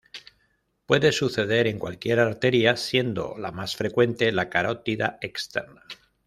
[0.87, 5.83] Puede suceder en cualquier arteria siendo la más frecuente la carótida externa.